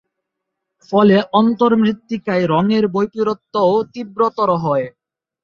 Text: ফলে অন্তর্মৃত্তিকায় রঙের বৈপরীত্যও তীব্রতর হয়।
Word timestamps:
ফলে 0.89 1.17
অন্তর্মৃত্তিকায় 1.33 2.45
রঙের 2.47 2.83
বৈপরীত্যও 2.87 3.75
তীব্রতর 3.93 4.49
হয়। 4.63 4.87